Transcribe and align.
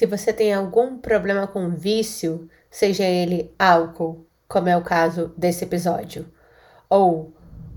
Se 0.00 0.06
você 0.06 0.32
tem 0.32 0.54
algum 0.54 0.96
problema 0.96 1.46
com 1.46 1.68
vício, 1.68 2.48
seja 2.70 3.04
ele 3.04 3.52
álcool, 3.58 4.26
como 4.48 4.66
é 4.66 4.74
o 4.74 4.80
caso 4.80 5.30
desse 5.36 5.62
episódio, 5.64 6.26
ou 6.88 7.34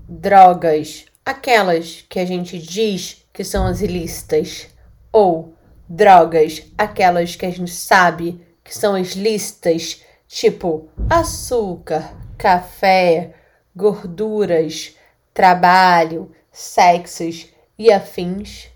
drogas, 0.08 1.04
aquelas 1.22 2.02
que 2.08 2.18
a 2.18 2.24
gente 2.24 2.58
diz 2.58 3.26
que 3.30 3.44
são 3.44 3.66
as 3.66 3.82
ilícitas, 3.82 4.68
ou 5.12 5.52
drogas, 5.86 6.62
aquelas 6.78 7.36
que 7.36 7.44
a 7.44 7.50
gente 7.50 7.72
sabe 7.72 8.40
que 8.64 8.74
são 8.74 8.94
as 8.94 9.08
listas, 9.08 10.02
tipo 10.26 10.88
açúcar, 11.10 12.16
café, 12.38 13.34
gorduras, 13.76 14.96
trabalho, 15.34 16.32
sexos 16.50 17.48
e 17.78 17.92
afins, 17.92 18.70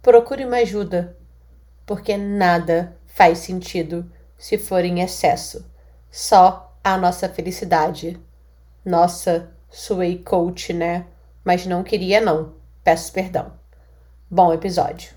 procure 0.00 0.44
uma 0.44 0.58
ajuda, 0.58 1.16
porque 1.86 2.16
nada 2.16 2.96
faz 3.06 3.38
sentido 3.38 4.10
se 4.36 4.58
for 4.58 4.84
em 4.84 5.00
excesso. 5.00 5.64
Só 6.10 6.76
a 6.82 6.96
nossa 6.96 7.28
felicidade. 7.28 8.20
Nossa, 8.84 9.52
suei 9.70 10.18
coach, 10.18 10.72
né? 10.72 11.06
Mas 11.44 11.66
não 11.66 11.82
queria 11.82 12.20
não. 12.20 12.54
Peço 12.82 13.12
perdão. 13.12 13.52
Bom 14.30 14.52
episódio. 14.52 15.12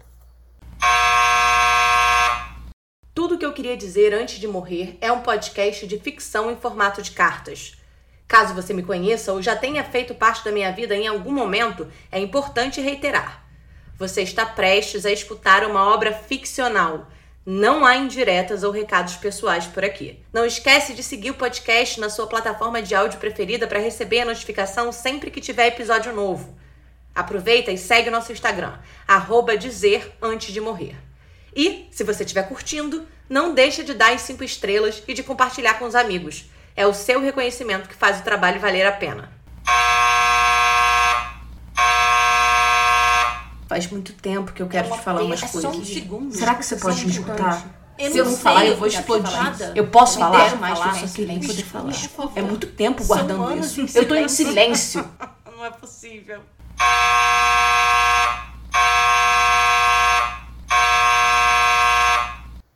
Tudo 3.13 3.37
que 3.37 3.45
eu 3.45 3.53
queria 3.53 3.77
dizer 3.77 4.13
antes 4.13 4.39
de 4.39 4.47
morrer 4.47 4.97
é 4.99 5.11
um 5.11 5.21
podcast 5.21 5.87
de 5.87 5.97
ficção 5.97 6.51
em 6.51 6.57
formato 6.57 7.01
de 7.01 7.11
cartas. 7.11 7.77
Caso 8.27 8.53
você 8.53 8.73
me 8.73 8.83
conheça 8.83 9.31
ou 9.31 9.41
já 9.41 9.55
tenha 9.55 9.83
feito 9.83 10.13
parte 10.13 10.43
da 10.43 10.51
minha 10.51 10.71
vida 10.71 10.95
em 10.95 11.07
algum 11.07 11.31
momento, 11.31 11.87
é 12.11 12.19
importante 12.19 12.81
reiterar. 12.81 13.44
Você 13.97 14.21
está 14.21 14.45
prestes 14.45 15.05
a 15.05 15.11
escutar 15.11 15.63
uma 15.63 15.93
obra 15.93 16.11
ficcional. 16.11 17.07
Não 17.45 17.85
há 17.85 17.95
indiretas 17.95 18.61
ou 18.61 18.71
recados 18.71 19.15
pessoais 19.15 19.67
por 19.67 19.85
aqui. 19.85 20.19
Não 20.33 20.45
esquece 20.45 20.93
de 20.93 21.01
seguir 21.01 21.31
o 21.31 21.35
podcast 21.35 21.97
na 22.01 22.09
sua 22.09 22.27
plataforma 22.27 22.81
de 22.81 22.93
áudio 22.93 23.19
preferida 23.19 23.67
para 23.67 23.79
receber 23.79 24.21
a 24.21 24.25
notificação 24.25 24.91
sempre 24.91 25.31
que 25.31 25.39
tiver 25.39 25.67
episódio 25.67 26.13
novo. 26.13 26.57
Aproveita 27.13 27.71
e 27.71 27.77
segue 27.77 28.09
o 28.09 28.11
nosso 28.11 28.33
Instagram, 28.33 28.77
dizer 29.57 30.13
antes 30.21 30.53
de 30.53 30.59
morrer. 30.59 30.97
E, 31.55 31.87
se 31.89 32.03
você 32.03 32.23
estiver 32.23 32.49
curtindo, 32.49 33.07
não 33.29 33.53
deixe 33.53 33.81
de 33.81 33.93
dar 33.93 34.11
as 34.11 34.21
5 34.21 34.43
estrelas 34.43 35.01
e 35.07 35.13
de 35.13 35.23
compartilhar 35.23 35.75
com 35.75 35.85
os 35.85 35.95
amigos. 35.95 36.51
É 36.75 36.85
o 36.85 36.93
seu 36.93 37.21
reconhecimento 37.21 37.87
que 37.87 37.95
faz 37.95 38.19
o 38.19 38.23
trabalho 38.23 38.59
valer 38.59 38.85
a 38.85 38.91
pena. 38.91 39.31
Faz 43.67 43.89
muito 43.89 44.13
tempo 44.13 44.53
que 44.53 44.61
eu 44.61 44.67
quero 44.67 44.91
te 44.91 44.99
falar 44.99 45.23
umas 45.23 45.41
É 45.41 45.47
coisas. 45.47 45.61
só 45.73 45.77
um 45.79 45.83
segundo. 45.85 46.31
Será 46.35 46.55
que 46.55 46.65
você 46.65 46.75
pode 46.75 47.03
me 47.05 47.11
escutar? 47.11 47.81
Eu 47.97 48.11
Se 48.11 48.17
eu 48.17 48.25
não 48.25 48.31
sei 48.33 48.41
falar, 48.41 48.65
eu 48.65 48.77
vou 48.77 48.87
explodir. 48.87 49.31
Eu 49.73 49.87
posso 49.87 50.19
Não 50.19 50.27
falar? 50.31 50.55
mais, 50.57 50.77
eu 50.79 50.85
só 50.85 51.07
silêncio. 51.07 51.13
queria 51.15 51.39
poder 51.47 51.63
Por 52.09 52.27
falar. 52.29 52.31
É 52.35 52.41
muito 52.41 52.67
tempo 52.67 53.01
São 53.03 53.07
guardando 53.15 53.57
isso. 53.59 53.81
Eu 53.97 54.07
tô 54.07 54.15
em 54.15 54.27
silêncio. 54.27 55.01
silêncio. 55.01 55.05
Não 55.57 55.65
é 55.65 55.71
possível. 55.71 56.41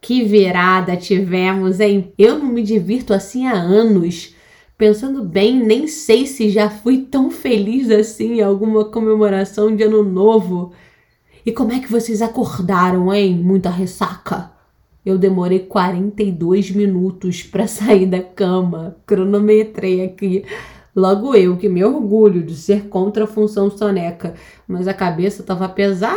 Que 0.02 0.24
virada 0.24 0.98
tivemos, 0.98 1.80
hein? 1.80 2.12
Eu 2.18 2.40
não 2.40 2.48
me 2.48 2.64
divirto 2.64 3.14
assim 3.14 3.48
há 3.48 3.54
anos. 3.54 4.34
Pensando 4.80 5.26
bem, 5.26 5.60
nem 5.62 5.88
sei 5.90 6.26
se 6.26 6.50
já 6.50 6.70
fui 6.70 7.00
tão 7.00 7.30
feliz 7.30 7.92
assim 7.92 8.36
em 8.36 8.42
alguma 8.42 8.86
comemoração 8.86 9.76
de 9.76 9.84
ano 9.84 10.02
novo. 10.04 10.72
E 11.46 11.52
como 11.52 11.74
é 11.74 11.80
que 11.80 11.92
vocês 11.92 12.22
acordaram, 12.22 13.14
hein? 13.14 13.36
Muita 13.36 13.70
ressaca. 13.70 14.54
Eu 15.06 15.18
demorei 15.18 15.60
42 15.60 16.72
minutos 16.72 17.44
para 17.44 17.68
sair 17.68 18.06
da 18.06 18.24
cama. 18.24 18.96
Cronometrei 19.06 20.02
aqui. 20.02 20.46
Logo 20.96 21.36
eu, 21.36 21.58
que 21.58 21.68
me 21.68 21.84
orgulho 21.84 22.42
de 22.42 22.56
ser 22.56 22.88
contra 22.88 23.26
a 23.26 23.28
função 23.28 23.70
soneca, 23.70 24.34
mas 24.66 24.88
a 24.88 24.94
cabeça 24.94 25.44
tava 25.44 25.68
pesada. 25.68 26.16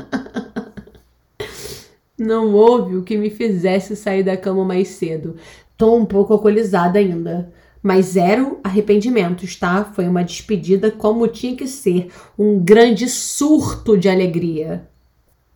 Não 2.20 2.52
houve 2.52 2.96
o 2.98 3.02
que 3.02 3.16
me 3.16 3.30
fizesse 3.30 3.96
sair 3.96 4.22
da 4.22 4.36
cama 4.36 4.62
mais 4.62 4.88
cedo. 4.88 5.36
Tô 5.74 5.96
um 5.96 6.04
pouco 6.04 6.34
alcoolizada 6.34 6.98
ainda. 6.98 7.50
Mas 7.82 8.08
zero 8.08 8.60
arrependimentos, 8.62 9.56
tá? 9.56 9.84
Foi 9.84 10.06
uma 10.06 10.22
despedida 10.22 10.90
como 10.90 11.26
tinha 11.26 11.56
que 11.56 11.66
ser. 11.66 12.10
Um 12.38 12.58
grande 12.58 13.08
surto 13.08 13.96
de 13.96 14.06
alegria. 14.06 14.86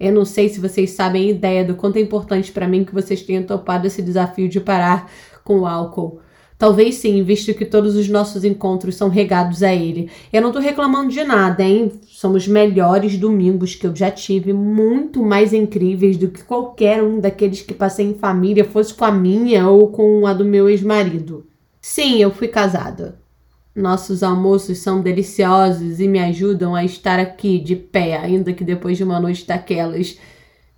Eu 0.01 0.11
não 0.11 0.25
sei 0.25 0.49
se 0.49 0.59
vocês 0.59 0.93
sabem 0.93 1.27
a 1.27 1.31
ideia 1.33 1.65
do 1.67 1.75
quanto 1.75 1.99
é 1.99 2.01
importante 2.01 2.51
para 2.51 2.67
mim 2.67 2.83
que 2.83 2.95
vocês 2.95 3.21
tenham 3.21 3.43
topado 3.43 3.87
esse 3.87 4.01
desafio 4.01 4.49
de 4.49 4.59
parar 4.59 5.13
com 5.45 5.61
o 5.61 5.67
álcool. 5.67 6.19
Talvez 6.57 6.97
sim, 6.97 7.23
visto 7.23 7.53
que 7.53 7.65
todos 7.65 7.97
os 7.97 8.09
nossos 8.09 8.45
encontros 8.45 8.95
são 8.95 9.09
regados 9.09 9.63
a 9.63 9.75
ele. 9.75 10.09
Eu 10.33 10.41
não 10.41 10.53
tô 10.53 10.61
reclamando 10.61 11.11
de 11.11 11.25
nada, 11.25 11.63
hein? 11.63 11.93
São 12.09 12.33
os 12.33 12.47
melhores 12.47 13.19
domingos 13.19 13.75
que 13.75 13.87
eu 13.87 13.95
já 13.95 14.11
tive, 14.11 14.53
muito 14.53 15.23
mais 15.23 15.53
incríveis 15.53 16.17
do 16.17 16.29
que 16.29 16.45
qualquer 16.45 17.03
um 17.03 17.19
daqueles 17.19 17.61
que 17.61 17.75
passei 17.75 18.07
em 18.07 18.15
família, 18.15 18.65
fosse 18.65 18.95
com 18.95 19.05
a 19.05 19.11
minha 19.11 19.69
ou 19.69 19.89
com 19.89 20.27
a 20.27 20.33
do 20.33 20.45
meu 20.45 20.69
ex-marido. 20.69 21.45
Sim, 21.81 22.23
eu 22.23 22.31
fui 22.31 22.49
casada. 22.49 23.19
Nossos 23.75 24.23
almoços 24.23 24.79
são 24.79 25.03
deliciosos 25.03 25.99
e 25.99 26.07
me 26.07 26.21
ajudam 26.21 26.77
a 26.77 26.85
estar 26.85 27.19
aqui 27.19 27.59
de 27.59 27.75
pé, 27.75 28.17
ainda 28.17 28.53
que 28.53 28.63
depois 28.63 28.97
de 28.97 29.03
uma 29.03 29.19
noite 29.19 29.45
daquelas. 29.45 30.17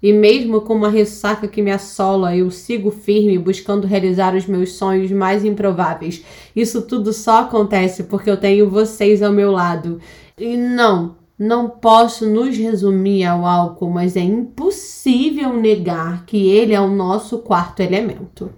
E 0.03 0.13
mesmo 0.13 0.61
com 0.61 0.75
uma 0.75 0.91
ressaca 0.91 1.49
que 1.49 1.63
me 1.63 1.71
assola, 1.71 2.37
eu 2.37 2.51
sigo 2.51 2.91
firme 2.91 3.39
buscando 3.39 3.87
realizar 3.87 4.35
os 4.35 4.47
meus 4.47 4.73
sonhos 4.73 5.11
mais 5.11 5.45
improváveis. 5.45 6.23
Isso 6.55 6.83
tudo 6.83 7.13
só 7.13 7.41
acontece 7.41 8.05
porque 8.05 8.31
eu 8.31 8.37
tenho 8.37 8.69
vocês 8.69 9.23
ao 9.23 9.33
meu 9.33 9.51
lado. 9.51 9.99
E 10.37 10.57
não, 10.57 11.17
não 11.39 11.69
posso 11.69 12.29
nos 12.29 12.57
resumir 12.57 13.25
ao 13.25 13.47
álcool, 13.47 13.91
mas 13.91 14.17
é 14.17 14.21
impossível 14.21 15.55
negar 15.55 16.27
que 16.27 16.51
ele 16.51 16.75
é 16.75 16.81
o 16.81 16.89
nosso 16.89 17.39
quarto 17.39 17.81
elemento. 17.81 18.51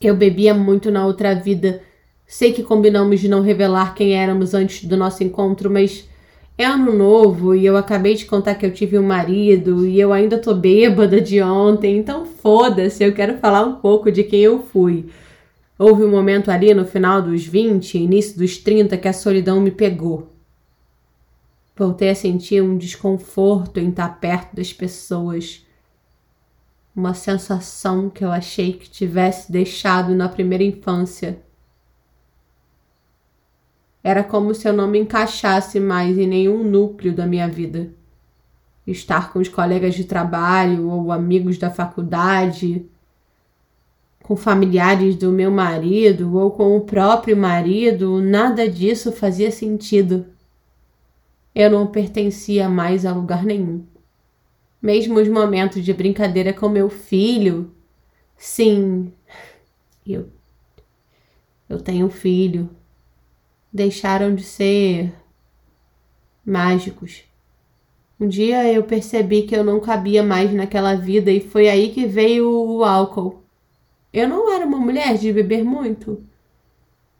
Eu 0.00 0.16
bebia 0.16 0.54
muito 0.54 0.90
na 0.90 1.06
outra 1.06 1.34
vida. 1.34 1.82
Sei 2.26 2.52
que 2.52 2.62
combinamos 2.62 3.20
de 3.20 3.28
não 3.28 3.42
revelar 3.42 3.94
quem 3.94 4.14
éramos 4.14 4.54
antes 4.54 4.86
do 4.86 4.96
nosso 4.96 5.22
encontro, 5.22 5.70
mas 5.70 6.08
é 6.56 6.64
ano 6.64 6.92
novo 6.92 7.54
e 7.54 7.66
eu 7.66 7.76
acabei 7.76 8.14
de 8.14 8.26
contar 8.26 8.54
que 8.54 8.64
eu 8.64 8.72
tive 8.72 8.98
um 8.98 9.02
marido 9.02 9.86
e 9.86 9.98
eu 9.98 10.12
ainda 10.12 10.38
tô 10.38 10.54
bêbada 10.54 11.20
de 11.20 11.42
ontem, 11.42 11.96
então 11.96 12.24
foda-se, 12.24 13.02
eu 13.02 13.12
quero 13.12 13.38
falar 13.38 13.64
um 13.64 13.76
pouco 13.76 14.10
de 14.10 14.22
quem 14.22 14.40
eu 14.40 14.62
fui. 14.62 15.06
Houve 15.76 16.04
um 16.04 16.10
momento 16.10 16.50
ali 16.50 16.72
no 16.72 16.86
final 16.86 17.20
dos 17.20 17.44
20, 17.44 17.98
início 17.98 18.38
dos 18.38 18.56
30, 18.58 18.96
que 18.96 19.08
a 19.08 19.12
solidão 19.12 19.60
me 19.60 19.72
pegou. 19.72 20.28
Voltei 21.76 22.10
a 22.10 22.14
sentir 22.14 22.62
um 22.62 22.78
desconforto 22.78 23.80
em 23.80 23.88
estar 23.88 24.20
perto 24.20 24.54
das 24.54 24.72
pessoas. 24.72 25.66
Uma 26.94 27.14
sensação 27.14 28.08
que 28.08 28.24
eu 28.24 28.30
achei 28.30 28.74
que 28.74 28.88
tivesse 28.88 29.50
deixado 29.50 30.14
na 30.14 30.28
primeira 30.28 30.62
infância. 30.62 31.42
Era 34.04 34.22
como 34.22 34.54
se 34.54 34.68
eu 34.68 34.72
não 34.74 34.86
me 34.86 34.98
encaixasse 34.98 35.80
mais 35.80 36.18
em 36.18 36.26
nenhum 36.26 36.62
núcleo 36.62 37.14
da 37.14 37.26
minha 37.26 37.48
vida. 37.48 37.90
Estar 38.86 39.32
com 39.32 39.38
os 39.38 39.48
colegas 39.48 39.94
de 39.94 40.04
trabalho 40.04 40.90
ou 40.90 41.10
amigos 41.10 41.56
da 41.56 41.70
faculdade, 41.70 42.84
com 44.22 44.36
familiares 44.36 45.16
do 45.16 45.32
meu 45.32 45.50
marido 45.50 46.36
ou 46.36 46.50
com 46.50 46.76
o 46.76 46.82
próprio 46.82 47.34
marido, 47.34 48.20
nada 48.20 48.68
disso 48.68 49.10
fazia 49.10 49.50
sentido. 49.50 50.26
Eu 51.54 51.70
não 51.70 51.86
pertencia 51.86 52.68
mais 52.68 53.06
a 53.06 53.12
lugar 53.12 53.42
nenhum. 53.42 53.86
Mesmo 54.82 55.18
os 55.18 55.28
momentos 55.28 55.82
de 55.82 55.94
brincadeira 55.94 56.52
com 56.52 56.68
meu 56.68 56.90
filho, 56.90 57.72
sim, 58.36 59.10
eu, 60.06 60.28
eu 61.70 61.80
tenho 61.80 62.04
um 62.04 62.10
filho 62.10 62.68
deixaram 63.74 64.36
de 64.36 64.44
ser 64.44 65.12
mágicos. 66.46 67.24
Um 68.20 68.28
dia 68.28 68.72
eu 68.72 68.84
percebi 68.84 69.42
que 69.42 69.56
eu 69.56 69.64
não 69.64 69.80
cabia 69.80 70.22
mais 70.22 70.52
naquela 70.52 70.94
vida 70.94 71.32
e 71.32 71.40
foi 71.40 71.68
aí 71.68 71.90
que 71.90 72.06
veio 72.06 72.48
o 72.48 72.84
álcool. 72.84 73.42
Eu 74.12 74.28
não 74.28 74.54
era 74.54 74.64
uma 74.64 74.78
mulher 74.78 75.18
de 75.18 75.32
beber 75.32 75.64
muito. 75.64 76.22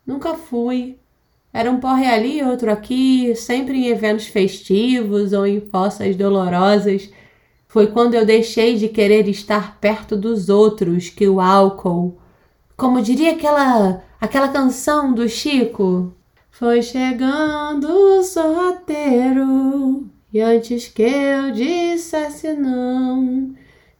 Nunca 0.07 0.35
fui. 0.35 0.97
Era 1.53 1.69
um 1.71 1.81
porre 1.81 2.07
ali, 2.07 2.41
outro 2.45 2.71
aqui, 2.71 3.35
sempre 3.35 3.77
em 3.77 3.87
eventos 3.89 4.29
festivos 4.29 5.33
ou 5.33 5.45
em 5.45 5.61
fossas 5.61 6.15
dolorosas. 6.15 7.11
Foi 7.67 7.89
quando 7.89 8.15
eu 8.15 8.25
deixei 8.25 8.77
de 8.77 8.89
querer 8.89 9.29
estar 9.29 9.81
perto 9.81 10.17
dos 10.17 10.49
outros 10.49 11.09
que 11.09 11.29
o 11.29 11.41
álcool, 11.41 12.17
como 12.77 13.03
diria 13.03 13.33
aquela 13.33 14.05
aquela 14.21 14.49
canção 14.49 15.13
do 15.13 15.29
Chico, 15.29 16.15
foi 16.55 16.83
chegando 16.83 17.89
o 17.89 18.23
sorrateiro 18.23 20.09
E 20.33 20.41
antes 20.41 20.87
que 20.87 21.03
eu 21.03 21.51
dissesse 21.51 22.53
não, 22.53 23.53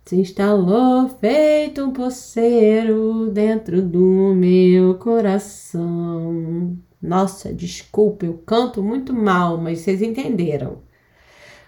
se 0.05 0.15
instalou 0.17 1.09
feito 1.21 1.83
um 1.83 1.93
poceiro 1.93 3.29
dentro 3.33 3.83
do 3.83 4.33
meu 4.37 4.95
coração. 4.95 6.79
Nossa, 7.03 7.53
desculpa, 7.53 8.25
eu 8.25 8.35
canto 8.47 8.81
muito 8.83 9.13
mal, 9.13 9.59
mas 9.59 9.81
vocês 9.81 10.01
entenderam. 10.01 10.79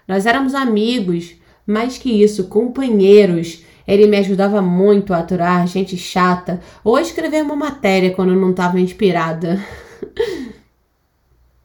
Nós 0.07 0.25
éramos 0.25 0.55
amigos, 0.55 1.35
mais 1.67 1.99
que 1.99 2.23
isso, 2.23 2.47
companheiros. 2.47 3.65
Ele 3.89 4.07
me 4.07 4.19
ajudava 4.19 4.63
muito 4.63 5.13
a 5.13 5.19
aturar 5.19 5.67
gente 5.67 5.97
chata 5.97 6.61
ou 6.85 6.95
a 6.95 7.03
escrever 7.03 7.43
uma 7.43 7.57
matéria 7.57 8.13
quando 8.15 8.33
eu 8.33 8.41
não 8.41 8.51
estava 8.51 8.79
inspirada. 8.81 9.61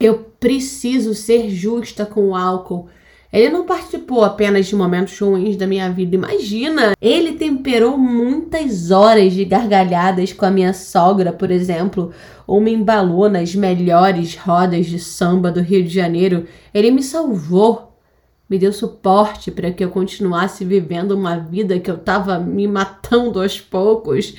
eu 0.02 0.26
preciso 0.40 1.14
ser 1.14 1.50
justa 1.50 2.06
com 2.06 2.30
o 2.30 2.36
álcool. 2.36 2.90
Ele 3.32 3.50
não 3.50 3.66
participou 3.66 4.26
apenas 4.26 4.66
de 4.66 4.76
momentos 4.76 5.18
ruins 5.18 5.56
da 5.56 5.66
minha 5.66 5.90
vida. 5.90 6.16
Imagina! 6.16 6.94
Ele 7.02 7.34
temperou 7.34 7.98
muitas 7.98 8.92
horas 8.92 9.32
de 9.32 9.46
gargalhadas 9.46 10.34
com 10.34 10.46
a 10.46 10.52
minha 10.52 10.74
sogra, 10.74 11.32
por 11.32 11.50
exemplo, 11.50 12.12
ou 12.46 12.60
me 12.60 12.74
embalou 12.74 13.30
nas 13.30 13.56
melhores 13.56 14.36
rodas 14.36 14.88
de 14.88 15.00
samba 15.00 15.50
do 15.50 15.62
Rio 15.62 15.82
de 15.82 15.94
Janeiro. 15.94 16.46
Ele 16.74 16.92
me 16.92 17.02
salvou, 17.02 17.96
me 18.50 18.60
deu 18.60 18.74
suporte 18.74 19.50
para 19.50 19.72
que 19.72 19.82
eu 19.82 19.90
continuasse 19.90 20.66
vivendo 20.66 21.12
uma 21.12 21.38
vida 21.38 21.80
que 21.80 21.90
eu 21.90 21.96
estava 21.96 22.38
me 22.38 22.68
matando 22.68 23.42
aos 23.42 23.62
poucos. 23.62 24.36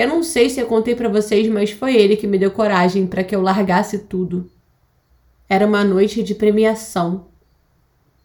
Eu 0.00 0.08
não 0.08 0.22
sei 0.22 0.48
se 0.48 0.58
eu 0.58 0.66
contei 0.66 0.96
para 0.96 1.10
vocês, 1.10 1.46
mas 1.46 1.72
foi 1.72 1.94
ele 1.94 2.16
que 2.16 2.26
me 2.26 2.38
deu 2.38 2.50
coragem 2.50 3.06
para 3.06 3.22
que 3.22 3.36
eu 3.36 3.42
largasse 3.42 3.98
tudo. 3.98 4.50
Era 5.46 5.66
uma 5.66 5.84
noite 5.84 6.22
de 6.22 6.34
premiação. 6.34 7.26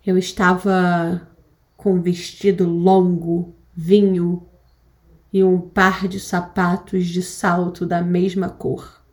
Eu 0.07 0.17
estava 0.17 1.27
com 1.75 1.95
um 1.95 2.01
vestido 2.01 2.65
longo, 2.65 3.53
vinho 3.75 4.47
e 5.33 5.43
um 5.43 5.59
par 5.59 6.07
de 6.07 6.17
sapatos 6.17 7.07
de 7.07 7.21
salto 7.21 7.85
da 7.85 8.01
mesma 8.01 8.47
cor. 8.47 9.03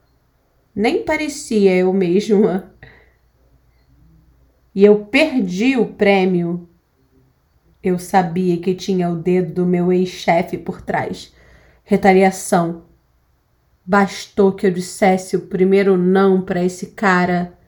Nem 0.72 1.04
parecia 1.04 1.74
eu 1.74 1.92
mesma. 1.92 2.72
E 4.72 4.84
eu 4.84 5.06
perdi 5.06 5.76
o 5.76 5.86
prêmio. 5.94 6.68
Eu 7.82 7.98
sabia 7.98 8.56
que 8.58 8.72
tinha 8.72 9.10
o 9.10 9.16
dedo 9.16 9.52
do 9.52 9.66
meu 9.66 9.92
ex-chefe 9.92 10.56
por 10.56 10.80
trás. 10.80 11.32
Retaliação. 11.84 12.82
Bastou 13.84 14.52
que 14.52 14.66
eu 14.66 14.70
dissesse 14.70 15.36
o 15.36 15.46
primeiro 15.46 15.96
não 15.96 16.40
para 16.40 16.62
esse 16.62 16.88
cara 16.88 17.58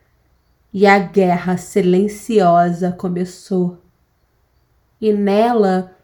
e 0.73 0.87
a 0.87 0.99
guerra 0.99 1.57
silenciosa 1.57 2.93
começou. 2.93 3.79
E 5.01 5.13
nela 5.13 5.97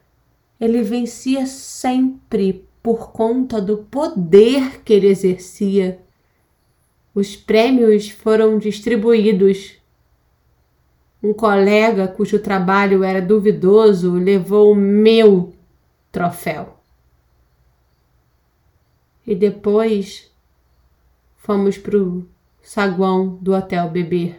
ele 0.61 0.83
vencia 0.83 1.47
sempre 1.47 2.69
por 2.83 3.13
conta 3.13 3.61
do 3.61 3.79
poder 3.79 4.83
que 4.83 4.93
ele 4.93 5.07
exercia. 5.07 6.01
Os 7.15 7.37
prêmios 7.37 8.11
foram 8.11 8.59
distribuídos. 8.59 9.77
Um 11.23 11.33
colega 11.33 12.09
cujo 12.09 12.39
trabalho 12.39 13.05
era 13.05 13.21
duvidoso 13.21 14.15
levou 14.15 14.73
o 14.73 14.77
meu 14.77 15.53
troféu. 16.11 16.80
E 19.27 19.35
depois 19.35 20.31
fomos 21.37 21.77
para 21.79 21.97
o 21.97 22.27
saguão 22.63 23.39
do 23.41 23.55
hotel 23.55 23.89
beber. 23.89 24.39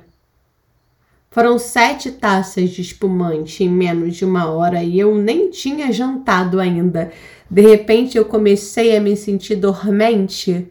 Foram 1.29 1.57
sete 1.57 2.11
taças 2.11 2.71
de 2.71 2.81
espumante 2.81 3.63
em 3.63 3.69
menos 3.69 4.17
de 4.17 4.25
uma 4.25 4.51
hora 4.51 4.83
e 4.83 4.99
eu 4.99 5.15
nem 5.15 5.49
tinha 5.49 5.91
jantado 5.91 6.59
ainda. 6.59 7.11
De 7.49 7.61
repente 7.61 8.17
eu 8.17 8.25
comecei 8.25 8.97
a 8.97 8.99
me 8.99 9.15
sentir 9.15 9.55
dormente 9.55 10.69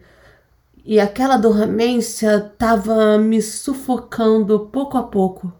e 0.85 0.99
aquela 0.99 1.37
dormência 1.37 2.37
estava 2.37 3.17
me 3.17 3.41
sufocando 3.41 4.67
pouco 4.71 4.97
a 4.97 5.03
pouco. 5.03 5.51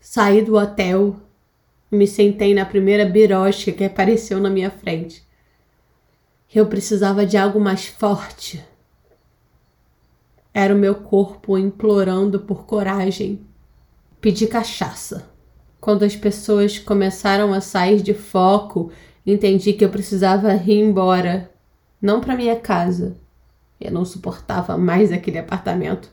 Saí 0.00 0.42
do 0.42 0.56
hotel 0.56 1.16
me 1.90 2.06
sentei 2.06 2.54
na 2.54 2.66
primeira 2.66 3.06
birosca 3.06 3.72
que 3.72 3.84
apareceu 3.84 4.38
na 4.40 4.50
minha 4.50 4.70
frente. 4.70 5.26
Eu 6.54 6.66
precisava 6.66 7.26
de 7.26 7.36
algo 7.36 7.60
mais 7.60 7.86
forte. 7.86 8.64
Era 10.52 10.74
o 10.74 10.78
meu 10.78 10.94
corpo 10.94 11.58
implorando 11.58 12.40
por 12.40 12.64
coragem 12.64 13.46
pedi 14.20 14.46
cachaça. 14.46 15.28
Quando 15.80 16.04
as 16.04 16.16
pessoas 16.16 16.78
começaram 16.78 17.52
a 17.52 17.60
sair 17.60 18.02
de 18.02 18.12
foco, 18.14 18.90
entendi 19.24 19.72
que 19.72 19.84
eu 19.84 19.88
precisava 19.88 20.54
ir 20.54 20.80
embora, 20.80 21.50
não 22.00 22.20
para 22.20 22.36
minha 22.36 22.56
casa. 22.56 23.16
Eu 23.80 23.92
não 23.92 24.04
suportava 24.04 24.76
mais 24.76 25.12
aquele 25.12 25.38
apartamento. 25.38 26.10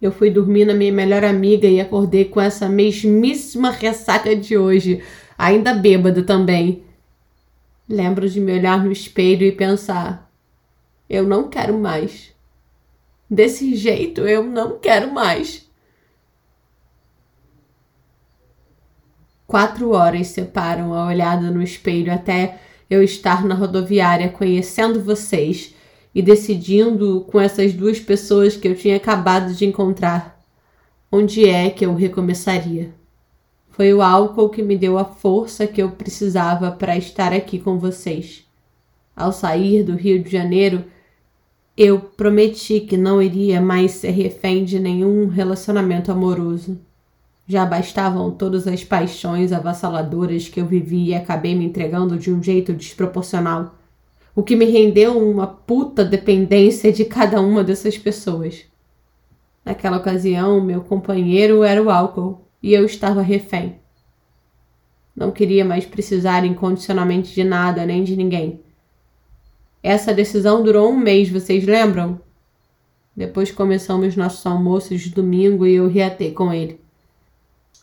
Eu 0.00 0.12
fui 0.12 0.30
dormir 0.30 0.64
na 0.64 0.74
minha 0.74 0.92
melhor 0.92 1.24
amiga 1.24 1.66
e 1.66 1.80
acordei 1.80 2.24
com 2.26 2.40
essa 2.40 2.68
mesmíssima 2.68 3.70
ressaca 3.70 4.36
de 4.36 4.56
hoje, 4.56 5.02
ainda 5.36 5.74
bêbada 5.74 6.22
também. 6.22 6.84
Lembro 7.88 8.28
de 8.28 8.40
me 8.40 8.52
olhar 8.52 8.82
no 8.82 8.90
espelho 8.90 9.46
e 9.46 9.52
pensar: 9.52 10.30
eu 11.08 11.24
não 11.24 11.48
quero 11.48 11.78
mais. 11.78 12.32
Desse 13.30 13.74
jeito 13.74 14.22
eu 14.22 14.42
não 14.42 14.78
quero 14.78 15.12
mais. 15.12 15.68
Quatro 19.46 19.90
horas 19.90 20.28
separam 20.28 20.94
a 20.94 21.06
olhada 21.06 21.50
no 21.50 21.62
espelho 21.62 22.12
até 22.12 22.58
eu 22.88 23.02
estar 23.02 23.44
na 23.44 23.54
rodoviária 23.54 24.28
conhecendo 24.28 25.02
vocês 25.02 25.74
e 26.14 26.22
decidindo 26.22 27.22
com 27.30 27.40
essas 27.40 27.72
duas 27.72 28.00
pessoas 28.00 28.56
que 28.56 28.66
eu 28.66 28.74
tinha 28.74 28.96
acabado 28.96 29.52
de 29.52 29.64
encontrar 29.66 30.40
onde 31.10 31.48
é 31.48 31.70
que 31.70 31.84
eu 31.86 31.94
recomeçaria. 31.94 32.92
Foi 33.76 33.92
o 33.92 34.00
álcool 34.00 34.50
que 34.50 34.62
me 34.62 34.78
deu 34.78 34.96
a 34.96 35.04
força 35.04 35.66
que 35.66 35.82
eu 35.82 35.90
precisava 35.90 36.70
para 36.70 36.96
estar 36.96 37.32
aqui 37.32 37.58
com 37.58 37.76
vocês. 37.76 38.44
Ao 39.16 39.32
sair 39.32 39.82
do 39.82 39.96
Rio 39.96 40.22
de 40.22 40.30
Janeiro, 40.30 40.84
eu 41.76 41.98
prometi 41.98 42.78
que 42.78 42.96
não 42.96 43.20
iria 43.20 43.60
mais 43.60 43.90
ser 43.90 44.12
refém 44.12 44.64
de 44.64 44.78
nenhum 44.78 45.26
relacionamento 45.26 46.12
amoroso. 46.12 46.78
Já 47.48 47.66
bastavam 47.66 48.30
todas 48.30 48.68
as 48.68 48.84
paixões 48.84 49.50
avassaladoras 49.50 50.46
que 50.46 50.60
eu 50.60 50.66
vivi 50.66 51.06
e 51.08 51.14
acabei 51.16 51.56
me 51.56 51.64
entregando 51.64 52.16
de 52.16 52.32
um 52.32 52.40
jeito 52.40 52.72
desproporcional, 52.72 53.74
o 54.36 54.44
que 54.44 54.54
me 54.54 54.66
rendeu 54.66 55.18
uma 55.18 55.48
puta 55.48 56.04
dependência 56.04 56.92
de 56.92 57.04
cada 57.04 57.40
uma 57.40 57.64
dessas 57.64 57.98
pessoas. 57.98 58.66
Naquela 59.64 59.96
ocasião, 59.96 60.60
meu 60.60 60.80
companheiro 60.80 61.64
era 61.64 61.82
o 61.82 61.90
álcool 61.90 62.43
e 62.64 62.72
eu 62.72 62.86
estava 62.86 63.20
refém. 63.20 63.74
Não 65.14 65.30
queria 65.30 65.66
mais 65.66 65.84
precisar 65.84 66.46
incondicionalmente 66.46 67.34
de 67.34 67.44
nada 67.44 67.84
nem 67.84 68.02
de 68.02 68.16
ninguém. 68.16 68.58
Essa 69.82 70.14
decisão 70.14 70.62
durou 70.62 70.90
um 70.90 70.96
mês, 70.96 71.28
vocês 71.28 71.66
lembram? 71.66 72.18
Depois 73.14 73.50
começamos 73.50 74.16
nossos 74.16 74.46
almoços 74.46 75.02
de 75.02 75.10
domingo 75.10 75.66
e 75.66 75.74
eu 75.74 75.88
reatei 75.88 76.32
com 76.32 76.54
ele. 76.54 76.80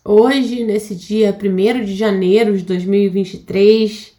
Hoje, 0.04 0.64
nesse 0.64 0.96
dia 0.96 1.30
1 1.32 1.86
de 1.86 1.96
janeiro 1.96 2.58
de 2.58 2.64
2023, 2.64 4.18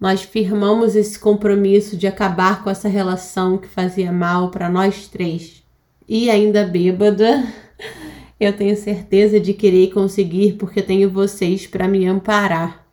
nós 0.00 0.20
firmamos 0.22 0.96
esse 0.96 1.16
compromisso 1.16 1.96
de 1.96 2.08
acabar 2.08 2.64
com 2.64 2.68
essa 2.68 2.88
relação 2.88 3.56
que 3.56 3.68
fazia 3.68 4.10
mal 4.10 4.50
para 4.50 4.68
nós 4.68 5.06
três. 5.06 5.62
E 6.08 6.28
ainda 6.28 6.66
bêbada, 6.66 7.44
eu 8.38 8.52
tenho 8.54 8.76
certeza 8.76 9.40
de 9.40 9.54
querer 9.54 9.92
conseguir 9.92 10.54
porque 10.54 10.82
tenho 10.82 11.10
vocês 11.10 11.66
para 11.66 11.88
me 11.88 12.06
amparar. 12.06 12.86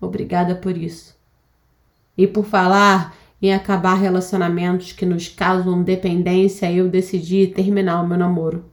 Obrigada 0.00 0.54
por 0.54 0.76
isso. 0.76 1.16
E 2.16 2.26
por 2.26 2.44
falar 2.44 3.16
em 3.40 3.54
acabar 3.54 3.94
relacionamentos 3.94 4.92
que 4.92 5.06
nos 5.06 5.28
causam 5.28 5.82
dependência, 5.82 6.70
eu 6.70 6.88
decidi 6.88 7.46
terminar 7.46 8.02
o 8.02 8.06
meu 8.06 8.18
namoro. 8.18 8.64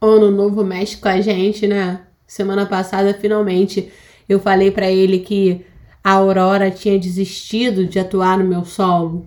Ano 0.00 0.30
Novo 0.30 0.62
mexe 0.62 0.96
com 0.96 1.08
a 1.08 1.20
gente, 1.20 1.66
né? 1.66 2.02
Semana 2.26 2.66
passada, 2.66 3.14
finalmente, 3.14 3.90
eu 4.28 4.38
falei 4.38 4.70
para 4.70 4.90
ele 4.90 5.20
que 5.20 5.64
a 6.04 6.12
Aurora 6.12 6.70
tinha 6.70 6.98
desistido 6.98 7.86
de 7.86 7.98
atuar 7.98 8.38
no 8.38 8.44
meu 8.44 8.64
solo. 8.64 9.26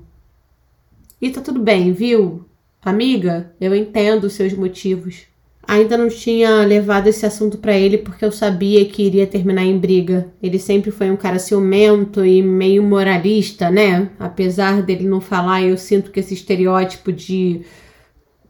E 1.22 1.30
tá 1.30 1.42
tudo 1.42 1.60
bem, 1.60 1.92
viu? 1.92 2.46
Amiga, 2.82 3.54
eu 3.60 3.76
entendo 3.76 4.26
os 4.26 4.34
seus 4.34 4.54
motivos. 4.54 5.33
Ainda 5.74 5.98
não 5.98 6.08
tinha 6.08 6.64
levado 6.64 7.08
esse 7.08 7.26
assunto 7.26 7.58
para 7.58 7.74
ele 7.76 7.98
porque 7.98 8.24
eu 8.24 8.32
sabia 8.32 8.86
que 8.86 9.02
iria 9.02 9.26
terminar 9.26 9.64
em 9.64 9.76
briga. 9.76 10.32
Ele 10.40 10.60
sempre 10.60 10.92
foi 10.92 11.10
um 11.10 11.18
cara 11.18 11.40
ciumento 11.40 12.24
e 12.24 12.44
meio 12.44 12.84
moralista, 12.84 13.72
né? 13.72 14.12
Apesar 14.20 14.84
dele 14.84 15.08
não 15.08 15.20
falar, 15.20 15.64
eu 15.64 15.76
sinto 15.76 16.12
que 16.12 16.20
esse 16.20 16.36
estereótipo 16.36 17.12
de 17.12 17.66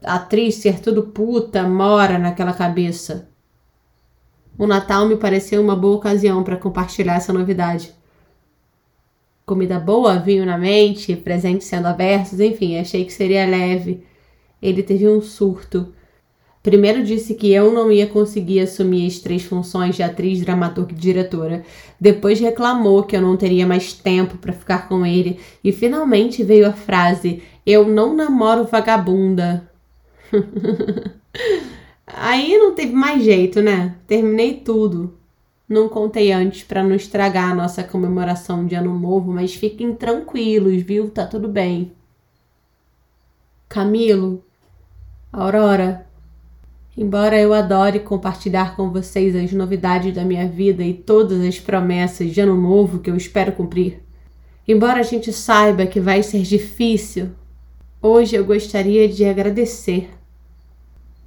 atriz 0.04 0.56
ser 0.56 0.82
tudo 0.82 1.04
puta 1.04 1.64
mora 1.64 2.20
naquela 2.20 2.52
cabeça. 2.52 3.30
O 4.58 4.68
Natal 4.68 5.08
me 5.08 5.16
pareceu 5.16 5.62
uma 5.62 5.78
boa 5.78 5.96
ocasião 5.96 6.44
para 6.44 6.58
compartilhar 6.58 7.16
essa 7.16 7.32
novidade. 7.32 7.94
Comida 9.46 9.80
boa, 9.80 10.20
vinho 10.20 10.46
na 10.46 10.58
mente, 10.58 11.16
presentes 11.16 11.68
sendo 11.68 11.88
abertos, 11.88 12.42
enfim, 12.42 12.78
achei 12.78 13.06
que 13.06 13.14
seria 13.14 13.46
leve. 13.46 14.04
Ele 14.62 14.84
teve 14.84 15.08
um 15.08 15.22
surto. 15.22 15.94
Primeiro 16.64 17.04
disse 17.04 17.36
que 17.36 17.52
eu 17.52 17.74
não 17.74 17.92
ia 17.92 18.08
conseguir 18.08 18.62
assumir 18.62 19.06
as 19.06 19.20
três 19.20 19.44
funções 19.44 19.98
de 19.98 20.02
atriz, 20.02 20.40
dramaturga 20.40 20.94
e 20.94 20.96
diretora. 20.96 21.66
Depois 22.00 22.40
reclamou 22.40 23.04
que 23.04 23.18
eu 23.18 23.22
não 23.22 23.36
teria 23.36 23.68
mais 23.68 23.92
tempo 23.92 24.38
para 24.38 24.54
ficar 24.54 24.88
com 24.88 25.06
ele. 25.06 25.42
E 25.62 25.74
finalmente 25.74 26.42
veio 26.42 26.66
a 26.66 26.72
frase: 26.72 27.44
Eu 27.66 27.86
não 27.86 28.16
namoro 28.16 28.64
vagabunda. 28.64 29.70
Aí 32.08 32.58
não 32.58 32.74
teve 32.74 32.94
mais 32.94 33.26
jeito, 33.26 33.62
né? 33.62 33.96
Terminei 34.08 34.54
tudo. 34.54 35.18
Não 35.68 35.90
contei 35.90 36.32
antes 36.32 36.64
para 36.64 36.82
não 36.82 36.96
estragar 36.96 37.52
a 37.52 37.56
nossa 37.56 37.84
comemoração 37.84 38.66
de 38.66 38.76
Ano 38.76 38.98
Novo, 38.98 39.34
mas 39.34 39.54
fiquem 39.54 39.94
tranquilos, 39.94 40.82
viu? 40.82 41.10
Tá 41.10 41.26
tudo 41.26 41.50
bem. 41.50 41.92
Camilo, 43.68 44.44
Aurora, 45.32 46.06
embora 46.98 47.40
eu 47.40 47.54
adore 47.54 48.00
compartilhar 48.00 48.76
com 48.76 48.92
vocês 48.92 49.36
as 49.36 49.52
novidades 49.52 50.14
da 50.14 50.24
minha 50.24 50.48
vida 50.48 50.84
e 50.84 50.94
todas 50.94 51.42
as 51.42 51.60
promessas 51.60 52.32
de 52.32 52.40
Ano 52.40 52.60
Novo 52.60 53.00
que 53.00 53.10
eu 53.10 53.18
espero 53.18 53.52
cumprir, 53.52 54.02
embora 54.68 55.00
a 55.00 55.04
gente 55.04 55.34
saiba 55.34 55.86
que 55.86 56.00
vai 56.00 56.22
ser 56.22 56.44
difícil, 56.44 57.32
hoje 58.02 58.36
eu 58.36 58.46
gostaria 58.46 59.08
de 59.08 59.26
agradecer 59.26 60.10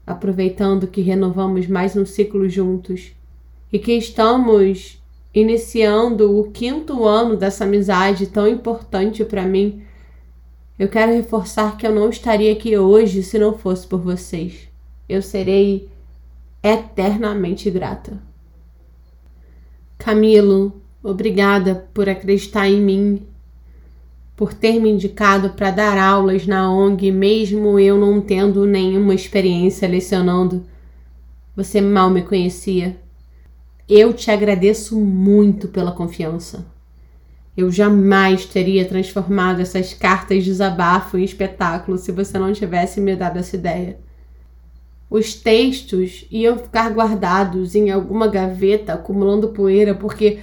aproveitando 0.06 0.86
que 0.86 1.00
renovamos 1.00 1.66
mais 1.66 1.96
um 1.96 2.06
ciclo 2.06 2.48
juntos 2.48 3.12
e 3.72 3.78
que 3.78 3.92
estamos 3.92 5.02
iniciando 5.34 6.38
o 6.38 6.50
quinto 6.50 7.04
ano 7.04 7.36
dessa 7.36 7.64
amizade 7.64 8.28
tão 8.28 8.46
importante 8.46 9.24
para 9.24 9.44
mim, 9.44 9.82
eu 10.78 10.88
quero 10.88 11.12
reforçar 11.12 11.76
que 11.76 11.86
eu 11.86 11.94
não 11.94 12.08
estaria 12.08 12.52
aqui 12.52 12.78
hoje 12.78 13.22
se 13.22 13.38
não 13.38 13.58
fosse 13.58 13.86
por 13.86 14.00
vocês. 14.00 14.68
Eu 15.08 15.22
serei 15.22 15.88
eternamente 16.62 17.70
grata. 17.70 18.20
Camilo, 19.98 20.80
obrigada 21.02 21.88
por 21.92 22.08
acreditar 22.08 22.68
em 22.68 22.80
mim 22.80 23.26
por 24.36 24.52
ter 24.52 24.78
me 24.78 24.90
indicado 24.90 25.50
para 25.50 25.70
dar 25.70 25.96
aulas 25.96 26.46
na 26.46 26.70
ONG, 26.70 27.10
mesmo 27.10 27.80
eu 27.80 27.98
não 27.98 28.20
tendo 28.20 28.66
nenhuma 28.66 29.14
experiência 29.14 29.88
lecionando. 29.88 30.64
Você 31.56 31.80
mal 31.80 32.10
me 32.10 32.20
conhecia. 32.20 32.98
Eu 33.88 34.12
te 34.12 34.30
agradeço 34.30 35.00
muito 35.00 35.68
pela 35.68 35.90
confiança. 35.90 36.66
Eu 37.56 37.72
jamais 37.72 38.44
teria 38.44 38.84
transformado 38.84 39.60
essas 39.60 39.94
cartas 39.94 40.44
de 40.44 40.50
desabafo 40.50 41.16
em 41.16 41.24
espetáculo 41.24 41.96
se 41.96 42.12
você 42.12 42.38
não 42.38 42.52
tivesse 42.52 43.00
me 43.00 43.16
dado 43.16 43.38
essa 43.38 43.56
ideia. 43.56 43.98
Os 45.08 45.34
textos 45.34 46.26
iam 46.30 46.58
ficar 46.58 46.92
guardados 46.92 47.74
em 47.74 47.90
alguma 47.90 48.26
gaveta 48.26 48.94
acumulando 48.94 49.48
poeira 49.48 49.94
porque 49.94 50.40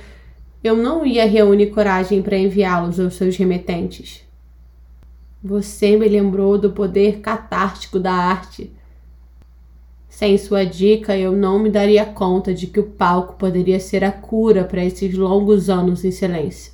eu 0.63 0.77
não 0.77 1.05
ia 1.05 1.25
reunir 1.25 1.67
coragem 1.67 2.21
para 2.21 2.37
enviá-los 2.37 2.99
aos 2.99 3.15
seus 3.15 3.35
remetentes. 3.35 4.23
Você 5.43 5.97
me 5.97 6.07
lembrou 6.07 6.57
do 6.57 6.71
poder 6.71 7.19
catártico 7.19 7.99
da 7.99 8.13
arte. 8.13 8.71
Sem 10.07 10.37
sua 10.37 10.63
dica, 10.63 11.17
eu 11.17 11.33
não 11.33 11.59
me 11.59 11.69
daria 11.69 12.05
conta 12.05 12.53
de 12.53 12.67
que 12.67 12.79
o 12.79 12.91
palco 12.91 13.35
poderia 13.35 13.79
ser 13.79 14.05
a 14.05 14.11
cura 14.11 14.63
para 14.63 14.85
esses 14.85 15.13
longos 15.13 15.69
anos 15.69 16.05
em 16.05 16.11
silêncio. 16.11 16.72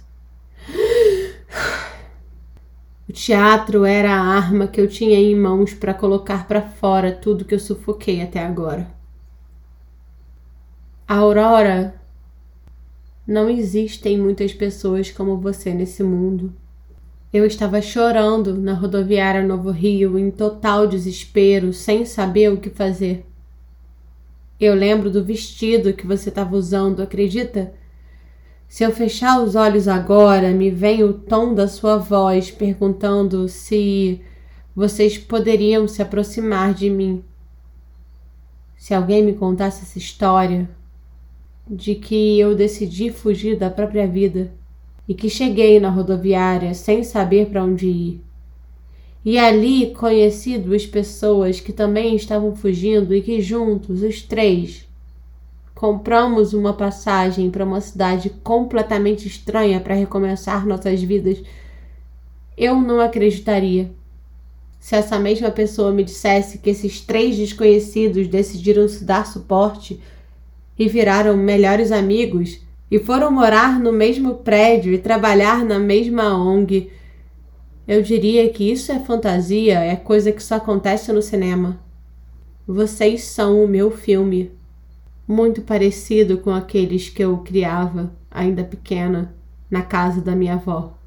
O 3.09 3.11
teatro 3.11 3.85
era 3.85 4.13
a 4.13 4.21
arma 4.21 4.67
que 4.67 4.79
eu 4.79 4.87
tinha 4.87 5.17
em 5.17 5.35
mãos 5.35 5.73
para 5.73 5.95
colocar 5.95 6.47
para 6.47 6.61
fora 6.61 7.11
tudo 7.11 7.43
que 7.43 7.55
eu 7.55 7.59
sufoquei 7.59 8.21
até 8.21 8.45
agora. 8.45 8.87
Aurora 11.07 11.95
não 13.25 13.49
existem 13.49 14.15
muitas 14.15 14.53
pessoas 14.53 15.09
como 15.09 15.39
você 15.39 15.73
nesse 15.73 16.03
mundo. 16.03 16.53
Eu 17.33 17.47
estava 17.47 17.81
chorando 17.81 18.55
na 18.55 18.73
rodoviária 18.73 19.41
Novo 19.41 19.71
Rio, 19.71 20.19
em 20.19 20.29
total 20.29 20.85
desespero, 20.85 21.73
sem 21.73 22.05
saber 22.05 22.53
o 22.53 22.57
que 22.57 22.69
fazer. 22.69 23.25
Eu 24.59 24.75
lembro 24.75 25.09
do 25.09 25.23
vestido 25.23 25.93
que 25.93 26.05
você 26.05 26.29
estava 26.29 26.55
usando, 26.55 27.01
acredita? 27.01 27.73
Se 28.69 28.83
eu 28.83 28.91
fechar 28.91 29.41
os 29.41 29.55
olhos 29.55 29.88
agora, 29.88 30.51
me 30.51 30.69
vem 30.69 31.03
o 31.03 31.11
tom 31.11 31.55
da 31.55 31.67
sua 31.67 31.97
voz 31.97 32.51
perguntando 32.51 33.49
se 33.49 34.21
vocês 34.75 35.17
poderiam 35.17 35.88
se 35.88 36.03
aproximar 36.03 36.75
de 36.75 36.88
mim. 36.88 37.23
Se 38.77 38.93
alguém 38.93 39.23
me 39.23 39.33
contasse 39.33 39.81
essa 39.81 39.97
história, 39.97 40.69
de 41.67 41.95
que 41.95 42.39
eu 42.39 42.55
decidi 42.55 43.09
fugir 43.09 43.57
da 43.57 43.71
própria 43.71 44.07
vida 44.07 44.51
e 45.07 45.15
que 45.15 45.31
cheguei 45.31 45.79
na 45.79 45.89
rodoviária 45.89 46.75
sem 46.75 47.03
saber 47.03 47.47
para 47.47 47.63
onde 47.63 47.88
ir. 47.88 48.21
E 49.25 49.39
ali 49.39 49.95
conheci 49.95 50.59
duas 50.59 50.85
pessoas 50.85 51.59
que 51.59 51.73
também 51.73 52.15
estavam 52.15 52.55
fugindo 52.55 53.15
e 53.15 53.21
que 53.21 53.41
juntos, 53.41 54.03
os 54.03 54.21
três, 54.21 54.88
compramos 55.79 56.51
uma 56.51 56.74
passagem 56.74 57.50
para 57.50 57.63
uma 57.63 57.79
cidade 57.79 58.29
completamente 58.43 59.25
estranha 59.29 59.79
para 59.79 59.95
recomeçar 59.95 60.67
nossas 60.67 61.01
vidas. 61.01 61.41
Eu 62.57 62.75
não 62.75 63.00
acreditaria 63.00 63.89
se 64.77 64.98
essa 64.98 65.17
mesma 65.17 65.50
pessoa 65.50 65.93
me 65.93 66.03
dissesse 66.03 66.57
que 66.57 66.69
esses 66.69 67.00
três 67.00 67.38
desconhecidos 67.38 68.27
decidiram 68.27 68.89
se 68.89 69.05
dar 69.05 69.25
suporte 69.25 69.98
e 70.77 70.86
viraram 70.89 71.38
melhores 71.38 71.93
amigos 71.93 72.59
e 72.91 73.00
foram 73.00 73.31
morar 73.31 73.79
no 73.79 73.93
mesmo 73.93 74.36
prédio 74.36 74.91
e 74.91 74.98
trabalhar 74.98 75.63
na 75.63 75.79
mesma 75.79 76.38
ONG. 76.38 76.91
Eu 77.88 78.01
diria 78.01 78.50
que 78.50 78.69
isso 78.69 78.91
é 78.91 79.00
fantasia, 79.00 79.79
é 79.79 79.95
coisa 79.95 80.33
que 80.33 80.43
só 80.43 80.55
acontece 80.55 81.13
no 81.13 81.21
cinema. 81.21 81.79
Vocês 82.67 83.24
são 83.24 83.63
o 83.63 83.67
meu 83.67 83.89
filme, 83.89 84.58
muito 85.29 85.62
parecido 85.62 86.39
com 86.39 86.50
aqueles 86.50 87.07
que 87.07 87.24
eu 87.24 87.38
criava, 87.38 88.12
ainda 88.31 88.63
pequena, 88.63 89.31
na 89.69 89.83
casa 89.83 90.19
da 90.19 90.36
minha 90.36 90.55
avó. 90.55 90.98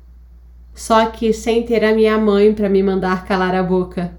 Só 0.73 1.07
que 1.07 1.33
sem 1.33 1.65
ter 1.65 1.85
a 1.85 1.93
minha 1.93 2.17
mãe 2.17 2.55
para 2.55 2.69
me 2.69 2.85
mandar 2.85 3.27
calar 3.27 3.53
a 3.53 3.65
boca. 3.65 4.17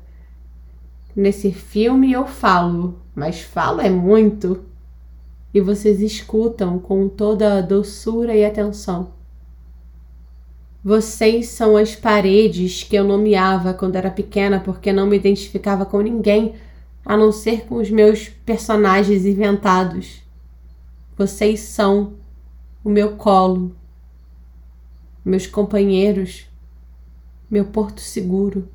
Nesse 1.16 1.54
filme 1.54 2.12
eu 2.12 2.28
falo, 2.28 3.00
mas 3.16 3.40
falo 3.40 3.80
é 3.80 3.90
muito 3.90 4.66
e 5.54 5.62
vocês 5.62 6.02
escutam 6.02 6.80
com 6.80 7.08
toda 7.08 7.60
a 7.60 7.62
doçura 7.62 8.36
e 8.36 8.44
atenção. 8.44 9.14
Vocês 10.84 11.48
são 11.48 11.78
as 11.78 11.96
paredes 11.96 12.84
que 12.84 12.98
eu 12.98 13.06
nomeava 13.06 13.74
quando 13.74 13.96
era 13.96 14.12
pequena 14.12 14.60
porque 14.60 14.92
não 14.92 15.08
me 15.08 15.16
identificava 15.16 15.86
com 15.86 16.02
ninguém 16.02 16.56
a 17.06 17.18
não 17.18 17.32
ser 17.32 17.66
com 17.66 17.76
os 17.76 17.90
meus 17.90 18.30
personagens 18.30 19.26
inventados. 19.26 20.22
Vocês 21.18 21.60
são 21.60 22.14
o 22.84 22.90
meu 22.90 23.16
colo, 23.16 23.76
meus 25.24 25.48
companheiros, 25.48 26.48
meu 27.50 27.66
porto 27.66 28.02
seguro, 28.02 28.68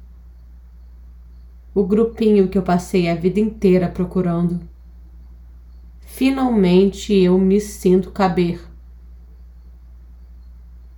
o 1.75 1.85
grupinho 1.85 2.49
que 2.49 2.56
eu 2.56 2.62
passei 2.62 3.08
a 3.08 3.14
vida 3.14 3.38
inteira 3.38 3.88
procurando. 3.88 4.61
Finalmente 6.00 7.14
eu 7.14 7.38
me 7.38 7.61
sinto 7.61 8.11
caber. 8.11 8.61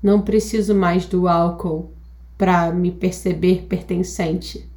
Não 0.02 0.22
preciso 0.22 0.74
mais 0.74 1.04
do 1.04 1.28
álcool 1.28 1.92
para 2.38 2.72
me 2.72 2.90
perceber 2.90 3.66
pertencente. 3.66 4.69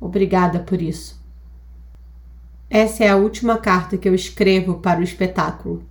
Obrigada 0.00 0.60
por 0.60 0.80
isso. 0.80 1.18
Essa 2.70 3.04
é 3.04 3.08
a 3.08 3.16
última 3.16 3.56
carta 3.58 3.96
que 3.96 4.08
eu 4.08 4.14
escrevo 4.14 4.74
para 4.74 5.00
o 5.00 5.02
espetáculo. 5.02 5.82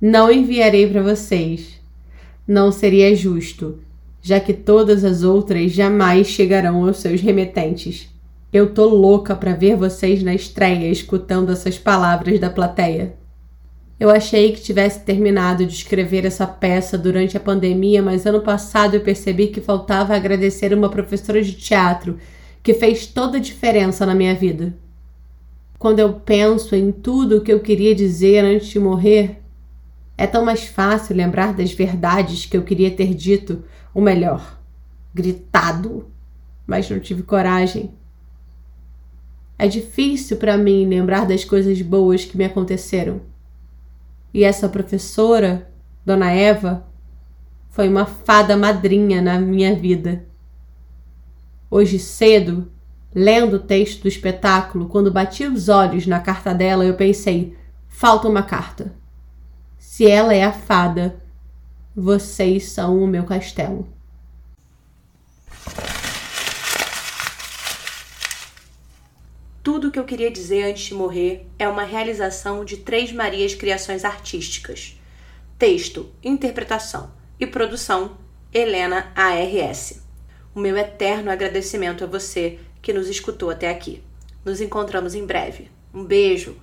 Não 0.00 0.30
enviarei 0.30 0.88
para 0.88 1.02
vocês. 1.02 1.80
Não 2.46 2.72
seria 2.72 3.14
justo, 3.14 3.78
já 4.22 4.40
que 4.40 4.52
todas 4.52 5.04
as 5.04 5.22
outras 5.22 5.72
jamais 5.72 6.26
chegarão 6.26 6.86
aos 6.86 6.98
seus 6.98 7.20
remetentes. 7.20 8.08
Eu 8.52 8.72
tô 8.72 8.86
louca 8.86 9.36
para 9.36 9.54
ver 9.54 9.76
vocês 9.76 10.22
na 10.22 10.34
estreia 10.34 10.90
escutando 10.90 11.52
essas 11.52 11.78
palavras 11.78 12.40
da 12.40 12.48
plateia. 12.48 13.14
Eu 13.98 14.10
achei 14.10 14.52
que 14.52 14.60
tivesse 14.60 15.00
terminado 15.00 15.66
de 15.66 15.72
escrever 15.72 16.24
essa 16.24 16.46
peça 16.46 16.96
durante 16.96 17.36
a 17.36 17.40
pandemia, 17.40 18.00
mas 18.00 18.26
ano 18.26 18.40
passado 18.40 18.94
eu 18.94 19.00
percebi 19.00 19.48
que 19.48 19.60
faltava 19.60 20.14
agradecer 20.14 20.72
uma 20.72 20.88
professora 20.88 21.42
de 21.42 21.52
teatro 21.52 22.18
que 22.62 22.74
fez 22.74 23.06
toda 23.06 23.38
a 23.38 23.40
diferença 23.40 24.06
na 24.06 24.14
minha 24.14 24.34
vida. 24.34 24.74
quando 25.78 26.00
eu 26.00 26.12
penso 26.14 26.74
em 26.74 26.90
tudo 26.90 27.36
o 27.36 27.40
que 27.40 27.52
eu 27.52 27.60
queria 27.60 27.94
dizer 27.94 28.44
antes 28.44 28.68
de 28.68 28.80
morrer, 28.80 29.40
é 30.16 30.26
tão 30.26 30.44
mais 30.44 30.64
fácil 30.64 31.14
lembrar 31.14 31.54
das 31.54 31.72
verdades 31.72 32.44
que 32.44 32.56
eu 32.56 32.62
queria 32.62 32.90
ter 32.90 33.14
dito, 33.14 33.62
ou 33.94 34.02
melhor, 34.02 34.58
gritado, 35.14 36.06
mas 36.66 36.90
não 36.90 36.98
tive 36.98 37.22
coragem. 37.22 37.92
É 39.56 39.68
difícil 39.68 40.36
para 40.36 40.56
mim 40.56 40.86
lembrar 40.86 41.24
das 41.24 41.44
coisas 41.44 41.80
boas 41.80 42.24
que 42.24 42.36
me 42.36 42.44
aconteceram. 42.44 43.20
E 44.32 44.44
essa 44.44 44.68
professora, 44.68 45.70
Dona 46.04 46.30
Eva, 46.30 46.86
foi 47.70 47.88
uma 47.88 48.06
fada 48.06 48.56
madrinha 48.56 49.22
na 49.22 49.38
minha 49.38 49.74
vida. 49.74 50.26
Hoje 51.70 51.98
cedo, 51.98 52.70
lendo 53.14 53.56
o 53.56 53.60
texto 53.60 54.02
do 54.02 54.08
espetáculo, 54.08 54.88
quando 54.88 55.12
bati 55.12 55.44
os 55.44 55.68
olhos 55.68 56.06
na 56.06 56.20
carta 56.20 56.54
dela, 56.54 56.84
eu 56.84 56.94
pensei: 56.94 57.56
falta 57.86 58.28
uma 58.28 58.42
carta. 58.42 58.92
Se 59.78 60.06
ela 60.06 60.34
é 60.34 60.44
a 60.44 60.52
fada, 60.52 61.22
vocês 61.94 62.70
são 62.70 63.02
o 63.02 63.06
meu 63.06 63.24
castelo. 63.24 63.88
Tudo 69.62 69.88
o 69.88 69.90
que 69.90 69.98
eu 69.98 70.04
queria 70.04 70.30
dizer 70.30 70.64
antes 70.64 70.84
de 70.84 70.94
morrer 70.94 71.46
é 71.58 71.68
uma 71.68 71.82
realização 71.82 72.64
de 72.64 72.78
Três 72.78 73.12
Marias 73.12 73.54
Criações 73.54 74.04
Artísticas. 74.04 74.98
Texto, 75.58 76.10
interpretação 76.22 77.10
e 77.38 77.46
produção: 77.46 78.16
Helena 78.52 79.12
ARS. 79.14 80.00
O 80.54 80.60
meu 80.60 80.76
eterno 80.76 81.30
agradecimento 81.30 82.04
a 82.04 82.06
você 82.06 82.58
que 82.80 82.92
nos 82.92 83.08
escutou 83.08 83.50
até 83.50 83.68
aqui. 83.68 84.02
Nos 84.44 84.60
encontramos 84.60 85.14
em 85.14 85.26
breve. 85.26 85.70
Um 85.92 86.04
beijo! 86.04 86.56